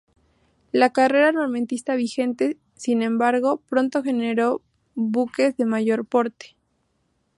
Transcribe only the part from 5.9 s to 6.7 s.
porte.